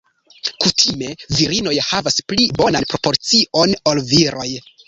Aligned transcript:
Kutime 0.63 1.09
virinoj 1.33 1.75
havas 1.89 2.19
pli 2.33 2.49
bonan 2.63 2.89
proporcion 2.95 3.79
ol 3.93 4.07
viroj. 4.15 4.53